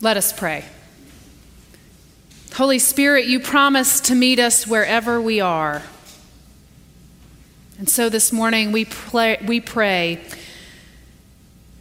Let 0.00 0.16
us 0.16 0.32
pray. 0.32 0.64
Holy 2.54 2.78
Spirit, 2.78 3.26
you 3.26 3.40
promise 3.40 4.00
to 4.00 4.14
meet 4.14 4.38
us 4.38 4.66
wherever 4.66 5.20
we 5.20 5.40
are. 5.40 5.82
And 7.78 7.88
so 7.88 8.08
this 8.08 8.32
morning 8.32 8.72
we, 8.72 8.84
play, 8.84 9.38
we 9.46 9.60
pray, 9.60 10.20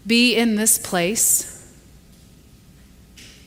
be 0.08 0.36
in 0.36 0.56
this 0.56 0.78
place. 0.78 1.52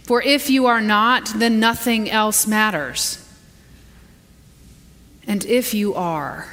For 0.04 0.22
if 0.22 0.48
you 0.48 0.66
are 0.66 0.80
not, 0.80 1.32
then 1.36 1.60
nothing 1.60 2.10
else 2.10 2.46
matters. 2.46 3.26
And 5.26 5.44
if 5.44 5.74
you 5.74 5.94
are, 5.94 6.48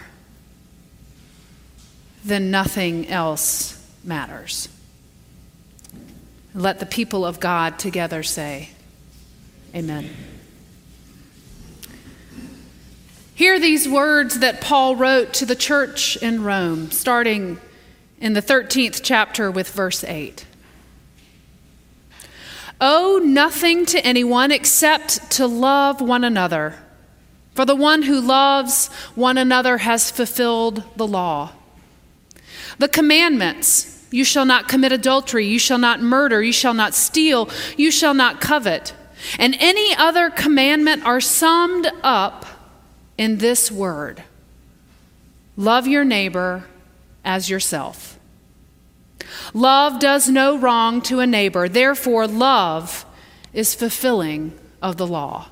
then 2.23 2.52
nothing 2.52 3.07
else 3.07 3.82
matters. 4.04 4.68
Let 6.56 6.80
the 6.80 6.86
people 6.86 7.26
of 7.26 7.42
God 7.42 7.78
together 7.78 8.24
say, 8.24 8.70
Amen. 9.75 10.10
Hear 13.34 13.60
these 13.60 13.89
words 13.89 14.39
that 14.39 14.62
Paul 14.62 14.96
wrote 14.96 15.34
to 15.34 15.46
the 15.46 15.57
church 15.57 16.15
in 16.15 16.43
Rome, 16.43 16.92
starting 16.92 17.60
in 18.21 18.32
the 18.32 18.42
13th 18.42 19.02
chapter 19.04 19.52
with 19.52 19.70
verse 19.70 20.06
8. 20.06 20.46
Owe 22.79 23.20
nothing 23.21 23.86
to 23.87 24.06
anyone 24.06 24.51
except 24.51 25.29
to 25.32 25.48
love 25.48 26.00
one 26.00 26.24
another. 26.24 26.76
For 27.54 27.65
the 27.65 27.76
one 27.76 28.04
who 28.04 28.21
loves 28.21 28.87
one 29.15 29.37
another 29.37 29.79
has 29.79 30.10
fulfilled 30.10 30.84
the 30.96 31.07
law. 31.07 31.51
The 32.78 32.88
commandments 32.88 33.95
you 34.16 34.23
shall 34.23 34.45
not 34.45 34.67
commit 34.67 34.92
adultery, 34.92 35.45
you 35.45 35.59
shall 35.59 35.78
not 35.78 36.02
murder, 36.02 36.42
you 36.42 36.53
shall 36.53 36.73
not 36.73 36.94
steal, 36.94 37.50
you 37.78 37.92
shall 37.92 38.14
not 38.14 38.39
covet, 38.39 38.94
and 39.38 39.56
any 39.59 39.94
other 39.95 40.30
commandment 40.30 41.06
are 41.06 41.22
summed 41.22 41.92
up 42.03 42.45
in 43.17 43.38
this 43.38 43.72
word 43.72 44.23
love 45.58 45.88
your 45.88 46.03
neighbor 46.03 46.66
as 47.23 47.50
yourself. 47.50 48.20
Love 49.53 50.00
does 50.00 50.28
no 50.30 50.58
wrong 50.58 51.02
to 51.02 51.20
a 51.20 51.28
neighbor, 51.28 51.68
therefore, 51.70 52.28
love 52.28 53.06
is 53.53 53.73
fulfilling 53.73 54.58
of 54.81 54.97
the 54.97 55.08
law. 55.08 55.47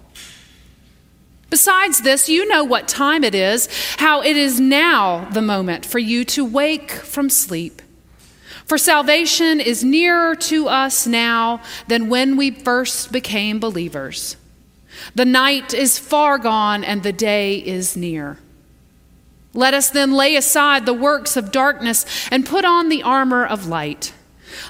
Besides 1.49 2.01
this, 2.01 2.27
you 2.27 2.47
know 2.47 2.63
what 2.63 2.87
time 2.87 3.23
it 3.23 3.35
is, 3.35 3.69
how 3.97 4.23
it 4.23 4.35
is 4.35 4.59
now 4.59 5.29
the 5.29 5.41
moment 5.41 5.85
for 5.85 5.99
you 5.99 6.25
to 6.25 6.43
wake 6.43 6.89
from 6.91 7.29
sleep. 7.29 7.82
For 8.65 8.77
salvation 8.77 9.59
is 9.59 9.83
nearer 9.83 10.35
to 10.35 10.67
us 10.67 11.05
now 11.05 11.61
than 11.87 12.09
when 12.09 12.37
we 12.37 12.51
first 12.51 13.11
became 13.11 13.59
believers. 13.59 14.37
The 15.15 15.25
night 15.25 15.73
is 15.73 15.99
far 15.99 16.37
gone 16.37 16.83
and 16.83 17.03
the 17.03 17.13
day 17.13 17.57
is 17.57 17.97
near. 17.97 18.37
Let 19.53 19.73
us 19.73 19.89
then 19.89 20.13
lay 20.13 20.35
aside 20.35 20.85
the 20.85 20.93
works 20.93 21.37
of 21.37 21.51
darkness 21.51 22.05
and 22.31 22.45
put 22.45 22.65
on 22.65 22.89
the 22.89 23.03
armor 23.03 23.45
of 23.45 23.67
light. 23.67 24.13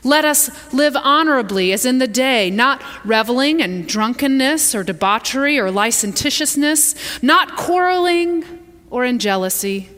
Let 0.03 0.25
us 0.25 0.73
live 0.73 0.95
honorably 0.95 1.71
as 1.71 1.85
in 1.85 1.99
the 1.99 2.07
day, 2.07 2.49
not 2.49 2.81
reveling 3.05 3.59
in 3.59 3.85
drunkenness 3.85 4.73
or 4.75 4.83
debauchery 4.83 5.59
or 5.59 5.71
licentiousness, 5.71 6.95
not 7.21 7.55
quarreling 7.55 8.43
or 8.89 9.05
in 9.05 9.19
jealousy. 9.19 9.89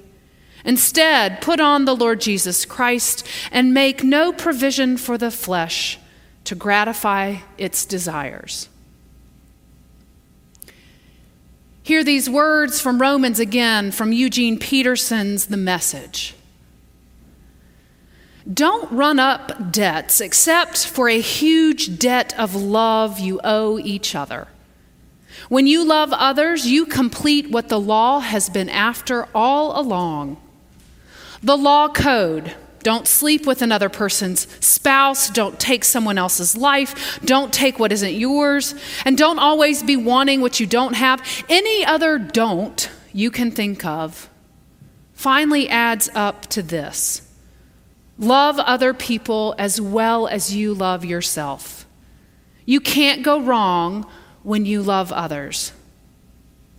Instead, 0.65 1.41
put 1.41 1.59
on 1.59 1.85
the 1.85 1.95
Lord 1.95 2.19
Jesus 2.19 2.65
Christ 2.65 3.25
and 3.51 3.73
make 3.73 4.03
no 4.03 4.33
provision 4.33 4.97
for 4.97 5.17
the 5.17 5.31
flesh 5.31 5.99
to 6.43 6.55
gratify 6.55 7.37
its 7.57 7.85
desires. 7.85 8.67
Hear 11.83 12.03
these 12.03 12.27
words 12.27 12.81
from 12.81 12.99
Romans 12.99 13.39
again 13.39 13.91
from 13.91 14.11
Eugene 14.11 14.57
Peterson's 14.57 15.45
The 15.45 15.57
Message. 15.57 16.33
Don't 18.51 18.91
run 18.91 19.19
up 19.19 19.71
debts 19.71 20.19
except 20.19 20.85
for 20.87 21.07
a 21.09 21.19
huge 21.19 21.99
debt 21.99 22.37
of 22.39 22.55
love 22.55 23.19
you 23.19 23.39
owe 23.43 23.77
each 23.77 24.15
other. 24.15 24.47
When 25.47 25.67
you 25.67 25.83
love 25.83 26.11
others, 26.11 26.65
you 26.65 26.87
complete 26.87 27.51
what 27.51 27.69
the 27.69 27.79
law 27.79 28.19
has 28.19 28.49
been 28.49 28.69
after 28.69 29.27
all 29.35 29.79
along. 29.79 30.37
The 31.45 31.55
law 31.55 31.89
code 31.89 32.55
don't 32.81 33.07
sleep 33.07 33.45
with 33.45 33.61
another 33.61 33.87
person's 33.87 34.47
spouse. 34.65 35.29
Don't 35.29 35.59
take 35.59 35.83
someone 35.83 36.17
else's 36.17 36.57
life. 36.57 37.19
Don't 37.23 37.53
take 37.53 37.77
what 37.77 37.91
isn't 37.91 38.15
yours. 38.15 38.73
And 39.05 39.15
don't 39.15 39.37
always 39.37 39.83
be 39.83 39.95
wanting 39.95 40.41
what 40.41 40.59
you 40.59 40.65
don't 40.65 40.95
have. 40.95 41.21
Any 41.47 41.85
other 41.85 42.17
don't 42.17 42.89
you 43.13 43.29
can 43.29 43.51
think 43.51 43.85
of 43.85 44.27
finally 45.13 45.69
adds 45.69 46.09
up 46.15 46.47
to 46.47 46.63
this 46.63 47.21
love 48.17 48.57
other 48.57 48.95
people 48.95 49.53
as 49.59 49.79
well 49.79 50.27
as 50.27 50.55
you 50.55 50.73
love 50.73 51.05
yourself. 51.05 51.85
You 52.65 52.79
can't 52.79 53.21
go 53.21 53.39
wrong 53.39 54.09
when 54.41 54.65
you 54.65 54.81
love 54.81 55.11
others. 55.11 55.73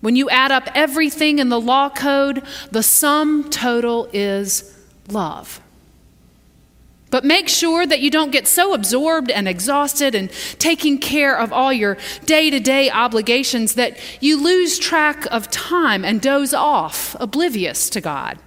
When 0.06 0.14
you 0.14 0.30
add 0.30 0.52
up 0.52 0.68
everything 0.72 1.40
in 1.40 1.48
the 1.48 1.60
law 1.60 1.90
code, 1.90 2.44
the 2.70 2.84
sum 2.84 3.50
total 3.50 4.08
is 4.12 4.72
love. 5.08 5.60
But 7.10 7.24
make 7.24 7.48
sure 7.48 7.84
that 7.84 7.98
you 7.98 8.08
don't 8.08 8.30
get 8.30 8.46
so 8.46 8.72
absorbed 8.72 9.32
and 9.32 9.48
exhausted 9.48 10.14
and 10.14 10.30
taking 10.60 10.98
care 10.98 11.36
of 11.36 11.52
all 11.52 11.72
your 11.72 11.98
day 12.24 12.50
to 12.50 12.60
day 12.60 12.88
obligations 12.88 13.74
that 13.74 13.98
you 14.22 14.40
lose 14.40 14.78
track 14.78 15.26
of 15.32 15.50
time 15.50 16.04
and 16.04 16.22
doze 16.22 16.54
off, 16.54 17.16
oblivious 17.18 17.90
to 17.90 18.00
God. 18.00 18.38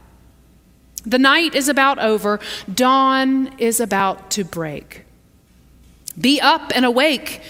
The 1.05 1.19
night 1.19 1.55
is 1.55 1.67
about 1.67 1.99
over, 1.99 2.39
dawn 2.73 3.53
is 3.57 3.81
about 3.81 4.31
to 4.31 4.45
break. 4.45 5.03
Be 6.17 6.39
up 6.39 6.71
and 6.73 6.85
awake 6.85 7.41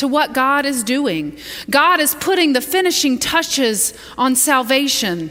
to 0.00 0.08
what 0.08 0.32
God 0.32 0.64
is 0.64 0.82
doing. 0.82 1.36
God 1.68 2.00
is 2.00 2.14
putting 2.14 2.54
the 2.54 2.62
finishing 2.62 3.18
touches 3.18 3.92
on 4.16 4.34
salvation, 4.34 5.30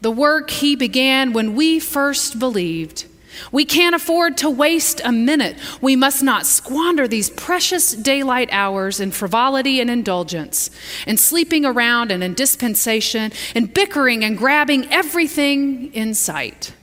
the 0.00 0.10
work 0.10 0.50
He 0.50 0.74
began 0.74 1.32
when 1.32 1.54
we 1.54 1.78
first 1.78 2.40
believed. 2.40 3.06
We 3.52 3.64
can't 3.64 3.94
afford 3.94 4.36
to 4.38 4.50
waste 4.50 5.00
a 5.04 5.12
minute. 5.12 5.56
We 5.80 5.94
must 5.94 6.24
not 6.24 6.44
squander 6.44 7.06
these 7.06 7.30
precious 7.30 7.92
daylight 7.92 8.48
hours 8.50 8.98
in 8.98 9.12
frivolity 9.12 9.80
and 9.80 9.88
indulgence, 9.88 10.70
in 11.06 11.16
sleeping 11.16 11.64
around 11.64 12.10
and 12.10 12.24
in 12.24 12.34
dispensation, 12.34 13.30
in 13.54 13.66
bickering 13.66 14.24
and 14.24 14.36
grabbing 14.36 14.90
everything 14.90 15.92
in 15.94 16.14
sight. 16.14 16.74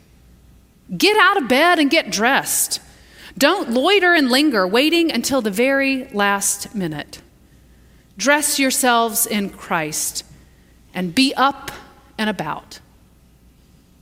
Get 0.97 1.17
out 1.17 1.35
of 1.41 1.49
bed 1.49 1.77
and 1.77 1.91
get 1.91 2.09
dressed. 2.09 2.79
Don't 3.38 3.70
loiter 3.70 4.14
and 4.14 4.30
linger, 4.30 4.66
waiting 4.68 5.12
until 5.12 5.42
the 5.42 5.52
very 5.52 6.06
last 6.06 6.74
minute. 6.74 7.22
Dress 8.18 8.58
yourselves 8.58 9.28
in 9.28 9.52
Christ 9.52 10.24
and 10.94 11.14
be 11.14 11.34
up 11.36 11.72
and 12.18 12.30
about. 12.30 12.80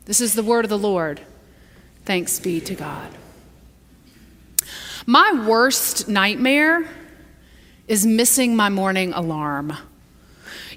This 0.06 0.22
is 0.22 0.36
the 0.36 0.44
word 0.44 0.64
of 0.64 0.70
the 0.70 0.78
Lord. 0.78 1.20
Thanks 2.06 2.40
be 2.40 2.62
to 2.62 2.76
God. 2.76 3.12
My 5.06 5.44
worst 5.46 6.08
nightmare 6.08 6.88
is 7.88 8.06
missing 8.06 8.56
my 8.56 8.70
morning 8.70 9.12
alarm. 9.14 9.74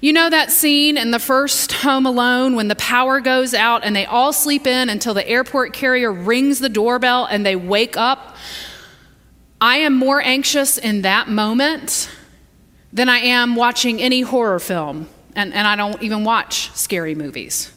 You 0.01 0.13
know 0.13 0.29
that 0.29 0.49
scene 0.49 0.97
in 0.97 1.11
the 1.11 1.19
first 1.19 1.73
Home 1.73 2.05
Alone 2.05 2.55
when 2.55 2.69
the 2.69 2.75
power 2.75 3.19
goes 3.19 3.53
out 3.53 3.83
and 3.83 3.93
they 3.93 4.05
all 4.05 4.31
sleep 4.31 4.65
in 4.65 4.87
until 4.87 5.13
the 5.13 5.27
airport 5.27 5.73
carrier 5.73 6.09
rings 6.11 6.59
the 6.59 6.69
doorbell 6.69 7.25
and 7.25 7.45
they 7.45 7.57
wake 7.57 7.97
up? 7.97 8.37
I 9.59 9.77
am 9.77 9.93
more 9.93 10.21
anxious 10.21 10.77
in 10.77 11.01
that 11.01 11.27
moment 11.27 12.09
than 12.93 13.09
I 13.09 13.17
am 13.17 13.57
watching 13.57 14.01
any 14.01 14.21
horror 14.21 14.59
film, 14.59 15.09
and, 15.35 15.53
and 15.53 15.67
I 15.67 15.75
don't 15.75 16.01
even 16.01 16.23
watch 16.23 16.71
scary 16.71 17.13
movies. 17.13 17.73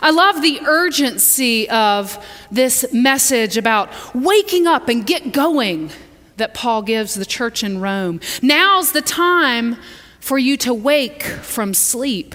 I 0.00 0.10
love 0.12 0.40
the 0.40 0.60
urgency 0.66 1.68
of 1.68 2.24
this 2.50 2.90
message 2.94 3.58
about 3.58 3.92
waking 4.14 4.66
up 4.66 4.88
and 4.88 5.06
get 5.06 5.32
going 5.32 5.90
that 6.38 6.54
Paul 6.54 6.80
gives 6.80 7.14
the 7.14 7.26
church 7.26 7.62
in 7.62 7.82
Rome. 7.82 8.20
Now's 8.40 8.92
the 8.92 9.02
time 9.02 9.76
for 10.26 10.36
you 10.36 10.56
to 10.56 10.74
wake 10.74 11.22
from 11.22 11.72
sleep. 11.72 12.34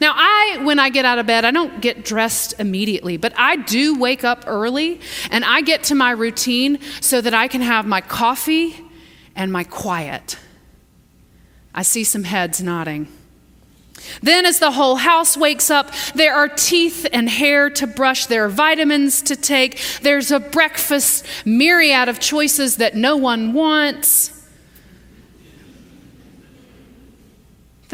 Now, 0.00 0.12
I, 0.14 0.60
when 0.62 0.78
I 0.78 0.88
get 0.88 1.04
out 1.04 1.18
of 1.18 1.26
bed, 1.26 1.44
I 1.44 1.50
don't 1.50 1.80
get 1.80 2.04
dressed 2.04 2.54
immediately, 2.60 3.16
but 3.16 3.32
I 3.36 3.56
do 3.56 3.98
wake 3.98 4.22
up 4.22 4.44
early 4.46 5.00
and 5.32 5.44
I 5.44 5.62
get 5.62 5.82
to 5.84 5.96
my 5.96 6.12
routine 6.12 6.78
so 7.00 7.20
that 7.20 7.34
I 7.34 7.48
can 7.48 7.60
have 7.60 7.86
my 7.86 8.00
coffee 8.00 8.76
and 9.34 9.50
my 9.50 9.64
quiet. 9.64 10.38
I 11.74 11.82
see 11.82 12.04
some 12.04 12.22
heads 12.22 12.62
nodding. 12.62 13.08
Then, 14.22 14.46
as 14.46 14.60
the 14.60 14.70
whole 14.70 14.94
house 14.94 15.36
wakes 15.36 15.72
up, 15.72 15.90
there 16.14 16.36
are 16.36 16.46
teeth 16.48 17.04
and 17.12 17.28
hair 17.28 17.68
to 17.70 17.88
brush, 17.88 18.26
there 18.26 18.44
are 18.44 18.48
vitamins 18.48 19.22
to 19.22 19.34
take, 19.34 19.80
there's 20.02 20.30
a 20.30 20.38
breakfast 20.38 21.26
myriad 21.44 22.08
of 22.08 22.20
choices 22.20 22.76
that 22.76 22.94
no 22.94 23.16
one 23.16 23.54
wants. 23.54 24.33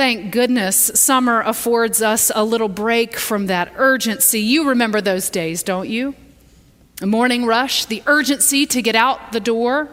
Thank 0.00 0.32
goodness 0.32 0.90
summer 0.94 1.42
affords 1.42 2.00
us 2.00 2.32
a 2.34 2.42
little 2.42 2.70
break 2.70 3.18
from 3.18 3.48
that 3.48 3.70
urgency. 3.76 4.40
You 4.40 4.70
remember 4.70 5.02
those 5.02 5.28
days, 5.28 5.62
don't 5.62 5.90
you? 5.90 6.14
A 7.02 7.06
morning 7.06 7.44
rush, 7.44 7.84
the 7.84 8.02
urgency 8.06 8.64
to 8.64 8.80
get 8.80 8.96
out 8.96 9.32
the 9.32 9.40
door. 9.40 9.90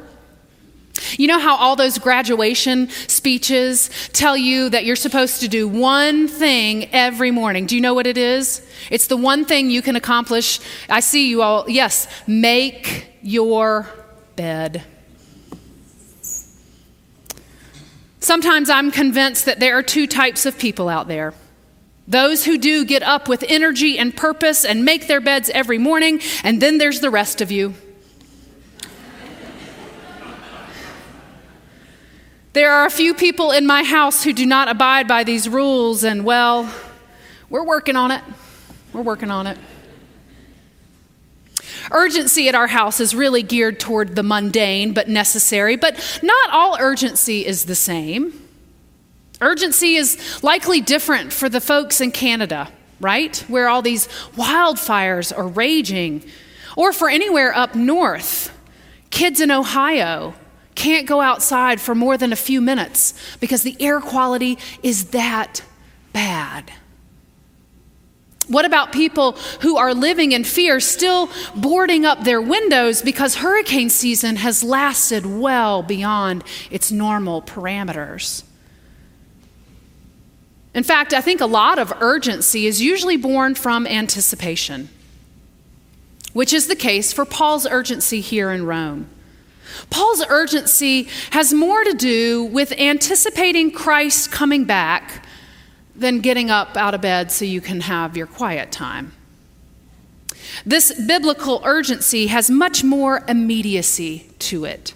You 1.18 1.28
know 1.28 1.40
how 1.40 1.58
all 1.58 1.76
those 1.76 2.00
graduation 2.00 2.88
speeches 2.90 3.90
tell 4.14 4.38
you 4.38 4.70
that 4.70 4.86
you're 4.86 4.96
supposed 4.96 5.42
to 5.42 5.50
do 5.50 5.68
one 5.68 6.30
thing 6.30 6.86
every 6.94 7.32
morning? 7.32 7.66
Do 7.66 7.76
you 7.76 7.82
know 7.82 7.94
what 7.94 8.08
it 8.08 8.18
is? 8.18 8.66
It's 8.90 9.08
the 9.08 9.18
one 9.18 9.44
thing 9.44 9.70
you 9.70 9.82
can 9.82 9.98
accomplish. 9.98 10.62
I 10.90 11.02
see 11.02 11.28
you 11.28 11.42
all. 11.42 11.70
Yes, 11.70 12.08
make 12.26 13.12
your 13.22 13.90
bed. 14.38 14.86
Sometimes 18.20 18.70
I'm 18.70 18.92
convinced 18.92 19.46
that 19.46 19.60
there 19.60 19.78
are 19.78 19.84
two 19.84 20.08
types 20.08 20.46
of 20.46 20.58
people 20.58 20.90
out 20.90 21.08
there. 21.08 21.34
Those 22.08 22.46
who 22.46 22.58
do 22.58 22.86
get 22.86 23.04
up 23.04 23.28
with 23.28 23.44
energy 23.48 24.00
and 24.00 24.16
purpose 24.16 24.64
and 24.64 24.86
make 24.86 25.08
their 25.08 25.20
beds 25.20 25.50
every 25.50 25.78
morning, 25.78 26.22
and 26.44 26.62
then 26.62 26.78
there's 26.78 27.02
the 27.02 27.10
rest 27.10 27.42
of 27.42 27.52
you. 27.52 27.74
there 32.54 32.72
are 32.72 32.88
a 32.88 32.90
few 32.90 33.14
people 33.14 33.52
in 33.52 33.68
my 33.68 33.84
house 33.84 34.24
who 34.24 34.34
do 34.34 34.46
not 34.46 34.68
abide 34.68 35.08
by 35.08 35.24
these 35.24 35.48
rules, 35.48 36.04
and 36.04 36.24
well, 36.24 36.74
we're 37.50 37.66
working 37.66 37.96
on 37.96 38.12
it. 38.12 38.24
We're 38.94 39.04
working 39.04 39.30
on 39.30 39.46
it. 39.46 39.58
Urgency 41.92 42.50
at 42.50 42.56
our 42.56 42.68
house 42.68 43.00
is 43.00 43.16
really 43.16 43.44
geared 43.44 43.80
toward 43.80 44.16
the 44.16 44.24
mundane 44.24 44.94
but 44.94 45.08
necessary, 45.08 45.76
but 45.76 46.20
not 46.22 46.50
all 46.52 46.78
urgency 46.80 47.46
is 47.46 47.66
the 47.66 47.76
same. 47.76 48.48
Urgency 49.40 49.96
is 49.96 50.44
likely 50.44 50.82
different 50.82 51.32
for 51.32 51.48
the 51.48 51.62
folks 51.62 52.02
in 52.02 52.12
Canada, 52.12 52.72
right? 53.00 53.38
Where 53.48 53.70
all 53.70 53.82
these 53.82 54.08
wildfires 54.36 55.38
are 55.38 55.48
raging, 55.48 56.24
or 56.76 56.92
for 56.92 57.10
anywhere 57.10 57.56
up 57.56 57.76
north. 57.76 58.52
Kids 59.10 59.40
in 59.40 59.52
Ohio 59.52 60.34
can't 60.76 61.08
go 61.08 61.22
outside 61.22 61.82
for 61.82 61.96
more 61.96 62.18
than 62.18 62.32
a 62.32 62.36
few 62.36 62.62
minutes 62.62 63.14
because 63.40 63.64
the 63.64 63.76
air 63.80 64.00
quality 64.00 64.58
is 64.84 65.06
that 65.06 65.64
bad. 66.14 66.72
What 68.48 68.64
about 68.64 68.94
people 68.94 69.34
who 69.62 69.78
are 69.78 69.94
living 69.94 70.32
in 70.32 70.44
fear, 70.44 70.80
still 70.80 71.30
boarding 71.56 72.06
up 72.06 72.24
their 72.24 72.42
windows 72.42 73.02
because 73.02 73.36
hurricane 73.36 73.90
season 73.90 74.38
has 74.38 74.64
lasted 74.64 75.26
well 75.26 75.84
beyond 75.84 76.44
its 76.72 76.92
normal 76.92 77.42
parameters? 77.42 78.44
In 80.74 80.84
fact, 80.84 81.14
I 81.14 81.22
think 81.22 81.42
a 81.42 81.46
lot 81.46 81.80
of 81.80 81.92
urgency 82.00 82.68
is 82.68 82.82
usually 82.82 83.18
born 83.18 83.56
from 83.56 83.86
anticipation, 83.86 84.90
which 86.34 86.54
is 86.54 86.68
the 86.68 86.76
case 86.76 87.12
for 87.12 87.26
Paul's 87.26 87.66
urgency 87.66 88.22
here 88.22 88.52
in 88.52 88.66
Rome. 88.66 89.10
Paul's 89.90 90.24
urgency 90.30 91.10
has 91.32 91.54
more 91.54 91.84
to 91.84 91.94
do 91.94 92.46
with 92.46 92.72
anticipating 92.74 93.72
Christ 93.72 94.32
coming 94.32 94.64
back 94.64 95.26
than 95.98 96.22
getting 96.22 96.50
up 96.50 96.78
out 96.78 96.94
of 96.94 97.02
bed 97.02 97.32
so 97.32 97.46
you 97.46 97.62
can 97.62 97.82
have 97.82 98.16
your 98.16 98.28
quiet 98.28 98.72
time. 98.72 99.14
This 100.66 100.94
biblical 101.06 101.62
urgency 101.64 102.28
has 102.28 102.50
much 102.50 102.84
more 102.84 103.24
immediacy 103.28 104.30
to 104.40 104.66
it. 104.66 104.94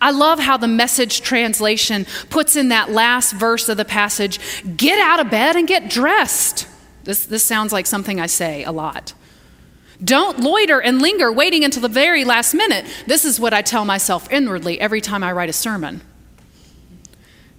I 0.00 0.10
love 0.10 0.38
how 0.38 0.56
the 0.56 0.68
message 0.68 1.22
translation 1.22 2.06
puts 2.28 2.54
in 2.54 2.68
that 2.68 2.90
last 2.90 3.32
verse 3.32 3.68
of 3.68 3.76
the 3.76 3.84
passage 3.84 4.38
get 4.76 4.98
out 4.98 5.20
of 5.20 5.30
bed 5.30 5.56
and 5.56 5.66
get 5.66 5.88
dressed. 5.88 6.66
This, 7.04 7.24
this 7.24 7.42
sounds 7.42 7.72
like 7.72 7.86
something 7.86 8.20
I 8.20 8.26
say 8.26 8.62
a 8.64 8.72
lot. 8.72 9.14
Don't 10.02 10.40
loiter 10.40 10.80
and 10.80 11.00
linger 11.00 11.30
waiting 11.32 11.64
until 11.64 11.82
the 11.82 11.88
very 11.88 12.24
last 12.24 12.54
minute. 12.54 12.86
This 13.06 13.24
is 13.24 13.38
what 13.38 13.52
I 13.52 13.62
tell 13.62 13.84
myself 13.84 14.30
inwardly 14.30 14.80
every 14.80 15.00
time 15.00 15.22
I 15.22 15.32
write 15.32 15.48
a 15.48 15.54
sermon. 15.54 16.00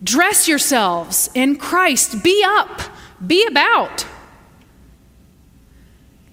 Dress 0.04 0.48
yourselves 0.48 1.30
in 1.34 1.58
Christ. 1.58 2.24
Be 2.24 2.44
up. 2.46 2.82
Be 3.26 3.46
about. 3.46 4.06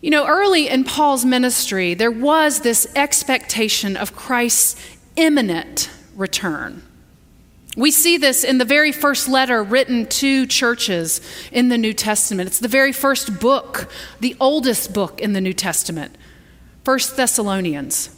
You 0.00 0.10
know, 0.10 0.26
early 0.26 0.68
in 0.68 0.84
Paul's 0.84 1.24
ministry, 1.24 1.94
there 1.94 2.10
was 2.10 2.60
this 2.60 2.86
expectation 2.94 3.96
of 3.96 4.14
Christ's 4.14 4.80
imminent 5.16 5.90
return. 6.14 6.82
We 7.76 7.90
see 7.90 8.16
this 8.16 8.42
in 8.42 8.58
the 8.58 8.64
very 8.64 8.90
first 8.90 9.28
letter 9.28 9.62
written 9.62 10.06
to 10.06 10.46
churches 10.46 11.20
in 11.52 11.68
the 11.68 11.78
New 11.78 11.92
Testament. 11.92 12.48
It's 12.48 12.58
the 12.58 12.68
very 12.68 12.92
first 12.92 13.38
book, 13.38 13.90
the 14.20 14.36
oldest 14.40 14.92
book 14.92 15.20
in 15.20 15.32
the 15.32 15.40
New 15.40 15.52
Testament, 15.52 16.16
First 16.84 17.16
Thessalonians. 17.16 18.17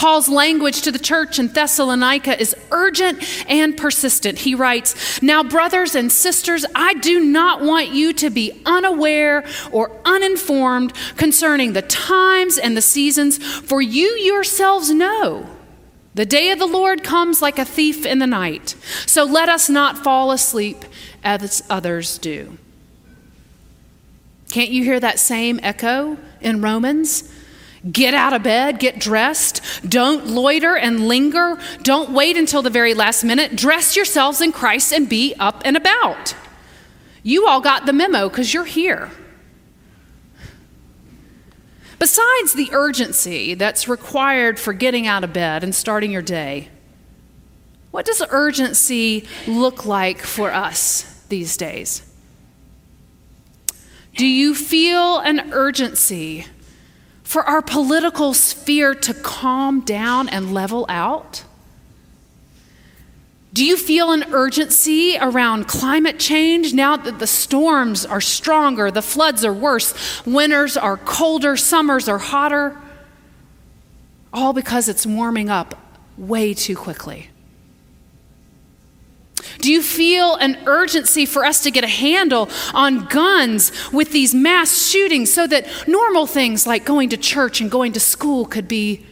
Paul's 0.00 0.30
language 0.30 0.80
to 0.80 0.90
the 0.90 0.98
church 0.98 1.38
in 1.38 1.48
Thessalonica 1.48 2.40
is 2.40 2.56
urgent 2.70 3.22
and 3.50 3.76
persistent. 3.76 4.38
He 4.38 4.54
writes, 4.54 5.20
Now, 5.20 5.42
brothers 5.42 5.94
and 5.94 6.10
sisters, 6.10 6.64
I 6.74 6.94
do 6.94 7.20
not 7.20 7.60
want 7.60 7.90
you 7.90 8.14
to 8.14 8.30
be 8.30 8.62
unaware 8.64 9.44
or 9.70 9.94
uninformed 10.06 10.94
concerning 11.18 11.74
the 11.74 11.82
times 11.82 12.56
and 12.56 12.74
the 12.74 12.80
seasons, 12.80 13.36
for 13.36 13.82
you 13.82 14.16
yourselves 14.16 14.88
know. 14.88 15.46
The 16.14 16.24
day 16.24 16.50
of 16.50 16.58
the 16.58 16.64
Lord 16.64 17.04
comes 17.04 17.42
like 17.42 17.58
a 17.58 17.66
thief 17.66 18.06
in 18.06 18.20
the 18.20 18.26
night. 18.26 18.76
So 19.04 19.24
let 19.24 19.50
us 19.50 19.68
not 19.68 20.02
fall 20.02 20.32
asleep 20.32 20.82
as 21.22 21.62
others 21.68 22.16
do. 22.16 22.56
Can't 24.50 24.70
you 24.70 24.82
hear 24.82 24.98
that 24.98 25.18
same 25.18 25.60
echo 25.62 26.16
in 26.40 26.62
Romans? 26.62 27.30
Get 27.90 28.12
out 28.12 28.34
of 28.34 28.42
bed, 28.42 28.78
get 28.78 28.98
dressed. 28.98 29.62
Don't 29.88 30.26
loiter 30.26 30.76
and 30.76 31.08
linger. 31.08 31.58
Don't 31.82 32.10
wait 32.10 32.36
until 32.36 32.60
the 32.60 32.68
very 32.68 32.92
last 32.92 33.24
minute. 33.24 33.56
Dress 33.56 33.96
yourselves 33.96 34.42
in 34.42 34.52
Christ 34.52 34.92
and 34.92 35.08
be 35.08 35.34
up 35.38 35.62
and 35.64 35.76
about. 35.76 36.34
You 37.22 37.46
all 37.46 37.60
got 37.60 37.86
the 37.86 37.92
memo 37.92 38.28
because 38.28 38.52
you're 38.52 38.64
here. 38.66 39.10
Besides 41.98 42.54
the 42.54 42.70
urgency 42.72 43.54
that's 43.54 43.88
required 43.88 44.58
for 44.58 44.72
getting 44.72 45.06
out 45.06 45.24
of 45.24 45.32
bed 45.32 45.62
and 45.62 45.74
starting 45.74 46.10
your 46.10 46.22
day, 46.22 46.68
what 47.90 48.06
does 48.06 48.22
urgency 48.30 49.26
look 49.46 49.84
like 49.84 50.18
for 50.20 50.52
us 50.52 51.24
these 51.28 51.56
days? 51.56 52.02
Do 54.16 54.26
you 54.26 54.54
feel 54.54 55.18
an 55.18 55.52
urgency 55.52 56.46
for 57.30 57.44
our 57.44 57.62
political 57.62 58.34
sphere 58.34 58.92
to 58.92 59.14
calm 59.14 59.82
down 59.82 60.28
and 60.28 60.52
level 60.52 60.84
out? 60.88 61.44
Do 63.52 63.64
you 63.64 63.76
feel 63.76 64.10
an 64.10 64.24
urgency 64.32 65.16
around 65.16 65.68
climate 65.68 66.18
change 66.18 66.74
now 66.74 66.96
that 66.96 67.20
the 67.20 67.28
storms 67.28 68.04
are 68.04 68.20
stronger, 68.20 68.90
the 68.90 69.00
floods 69.00 69.44
are 69.44 69.52
worse, 69.52 70.26
winters 70.26 70.76
are 70.76 70.96
colder, 70.96 71.56
summers 71.56 72.08
are 72.08 72.18
hotter? 72.18 72.76
All 74.32 74.52
because 74.52 74.88
it's 74.88 75.06
warming 75.06 75.48
up 75.48 75.80
way 76.18 76.52
too 76.52 76.74
quickly. 76.74 77.29
Do 79.60 79.70
you 79.70 79.82
feel 79.82 80.36
an 80.36 80.58
urgency 80.66 81.26
for 81.26 81.44
us 81.44 81.62
to 81.64 81.70
get 81.70 81.84
a 81.84 81.88
handle 81.88 82.48
on 82.72 83.06
guns 83.06 83.72
with 83.92 84.10
these 84.10 84.34
mass 84.34 84.88
shootings 84.88 85.32
so 85.32 85.46
that 85.46 85.66
normal 85.86 86.26
things 86.26 86.66
like 86.66 86.84
going 86.84 87.10
to 87.10 87.16
church 87.16 87.60
and 87.60 87.70
going 87.70 87.92
to 87.92 88.00
school 88.00 88.46
could 88.46 88.68
be 88.68 89.04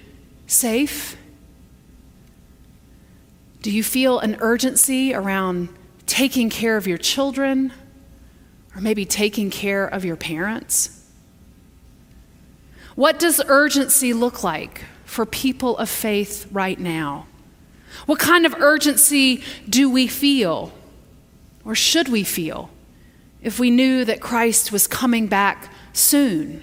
safe? 0.46 1.16
Do 3.60 3.70
you 3.70 3.84
feel 3.84 4.18
an 4.20 4.36
urgency 4.40 5.12
around 5.12 5.68
taking 6.06 6.48
care 6.48 6.76
of 6.76 6.86
your 6.86 6.98
children 6.98 7.72
or 8.74 8.80
maybe 8.80 9.04
taking 9.04 9.50
care 9.50 9.86
of 9.86 10.04
your 10.04 10.16
parents? 10.16 11.04
What 12.94 13.18
does 13.18 13.40
urgency 13.46 14.12
look 14.12 14.42
like 14.42 14.84
for 15.04 15.26
people 15.26 15.76
of 15.76 15.90
faith 15.90 16.46
right 16.50 16.78
now? 16.78 17.26
What 18.06 18.18
kind 18.18 18.46
of 18.46 18.54
urgency 18.54 19.42
do 19.68 19.90
we 19.90 20.06
feel, 20.06 20.72
or 21.64 21.74
should 21.74 22.08
we 22.08 22.24
feel, 22.24 22.70
if 23.42 23.58
we 23.58 23.70
knew 23.70 24.04
that 24.04 24.20
Christ 24.20 24.72
was 24.72 24.86
coming 24.86 25.26
back 25.26 25.72
soon? 25.92 26.62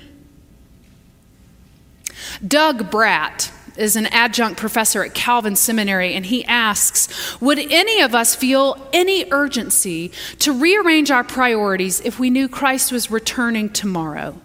Doug 2.46 2.90
Bratt 2.90 3.52
is 3.78 3.96
an 3.96 4.08
adjunct 4.08 4.60
professor 4.60 5.04
at 5.04 5.14
Calvin 5.14 5.56
Seminary, 5.56 6.14
and 6.14 6.26
he 6.26 6.46
asks 6.46 7.40
Would 7.42 7.60
any 7.60 8.02
of 8.02 8.16
us 8.16 8.36
feel 8.36 8.88
any 8.94 9.26
urgency 9.32 10.12
to 10.40 10.54
rearrange 10.54 11.12
our 11.12 11.24
priorities 11.24 12.02
if 12.02 12.20
we 12.20 12.30
knew 12.30 12.48
Christ 12.48 12.92
was 12.92 13.12
returning 13.12 13.70
tomorrow? 13.70 14.40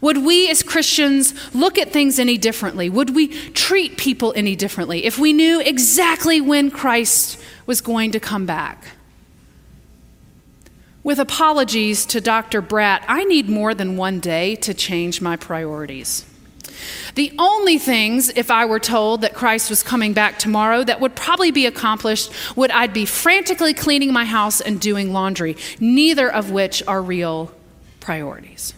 Would 0.00 0.18
we 0.18 0.50
as 0.50 0.62
Christians 0.62 1.34
look 1.54 1.78
at 1.78 1.92
things 1.92 2.18
any 2.18 2.38
differently? 2.38 2.88
Would 2.88 3.14
we 3.14 3.28
treat 3.28 3.96
people 3.96 4.32
any 4.36 4.56
differently 4.56 5.04
if 5.04 5.18
we 5.18 5.32
knew 5.32 5.60
exactly 5.60 6.40
when 6.40 6.70
Christ 6.70 7.38
was 7.66 7.80
going 7.80 8.12
to 8.12 8.20
come 8.20 8.46
back? 8.46 8.84
With 11.02 11.18
apologies 11.18 12.06
to 12.06 12.20
Dr. 12.20 12.62
Bratt, 12.62 13.02
I 13.08 13.24
need 13.24 13.48
more 13.48 13.74
than 13.74 13.96
one 13.96 14.20
day 14.20 14.54
to 14.56 14.72
change 14.72 15.20
my 15.20 15.36
priorities. 15.36 16.24
The 17.14 17.32
only 17.38 17.78
things, 17.78 18.30
if 18.30 18.50
I 18.50 18.64
were 18.64 18.78
told 18.78 19.20
that 19.22 19.34
Christ 19.34 19.68
was 19.68 19.82
coming 19.82 20.12
back 20.12 20.38
tomorrow, 20.38 20.84
that 20.84 21.00
would 21.00 21.14
probably 21.14 21.50
be 21.50 21.66
accomplished 21.66 22.32
would 22.56 22.70
I'd 22.70 22.92
be 22.92 23.04
frantically 23.04 23.74
cleaning 23.74 24.12
my 24.12 24.24
house 24.24 24.60
and 24.60 24.80
doing 24.80 25.12
laundry, 25.12 25.56
neither 25.80 26.32
of 26.32 26.50
which 26.50 26.82
are 26.86 27.02
real 27.02 27.52
priorities. 28.00 28.74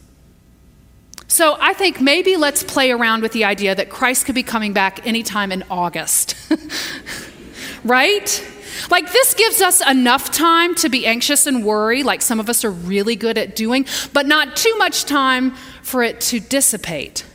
So 1.35 1.57
I 1.59 1.73
think 1.73 2.01
maybe 2.01 2.37
let's 2.37 2.63
play 2.63 2.93
around 2.93 3.23
with 3.23 3.33
the 3.33 3.43
idea 3.43 3.75
that 3.75 3.91
Christ 3.91 4.25
could 4.25 4.37
be 4.37 4.45
coming 4.45 4.73
back 4.73 5.05
anytime 5.05 5.51
in 5.51 5.65
August. 5.69 6.37
right? 7.85 8.53
Like, 8.89 9.11
this 9.11 9.35
gives 9.35 9.61
us 9.61 9.85
enough 9.85 10.31
time 10.31 10.77
to 10.77 10.89
be 10.89 11.05
anxious 11.09 11.49
and 11.49 11.65
worry, 11.65 12.05
like 12.05 12.23
some 12.23 12.39
of 12.39 12.49
us 12.49 12.65
are 12.65 12.71
really 12.71 13.17
good 13.17 13.37
at 13.37 13.57
doing, 13.57 13.85
but 14.13 14.27
not 14.27 14.55
too 14.55 14.77
much 14.79 15.07
time 15.07 15.57
for 15.83 16.05
it 16.05 16.21
to 16.21 16.39
dissipate. 16.39 17.27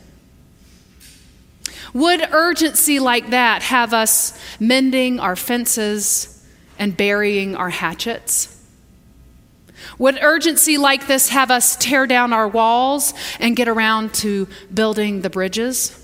Would 1.92 2.22
urgency 2.32 3.00
like 3.00 3.28
that 3.28 3.60
have 3.64 3.92
us 3.92 4.32
mending 4.58 5.20
our 5.20 5.36
fences 5.36 6.42
and 6.78 6.96
burying 6.96 7.54
our 7.54 7.68
hatchets? 7.68 8.59
Would 10.00 10.18
urgency 10.22 10.78
like 10.78 11.06
this 11.06 11.28
have 11.28 11.50
us 11.50 11.76
tear 11.76 12.06
down 12.06 12.32
our 12.32 12.48
walls 12.48 13.12
and 13.38 13.54
get 13.54 13.68
around 13.68 14.14
to 14.14 14.48
building 14.72 15.20
the 15.20 15.28
bridges? 15.28 15.94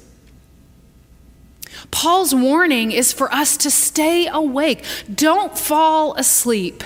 Paul's 1.91 2.35
warning 2.35 2.93
is 2.93 3.15
for 3.15 3.33
us 3.33 3.57
to 3.57 3.71
stay 3.71 4.27
awake. 4.27 4.85
Don't 5.13 5.57
fall 5.57 6.15
asleep. 6.15 6.85